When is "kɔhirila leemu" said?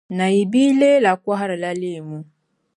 1.23-2.17